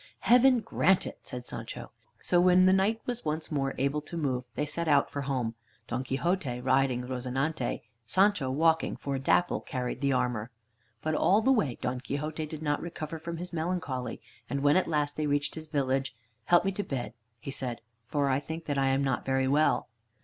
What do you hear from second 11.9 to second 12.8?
Quixote did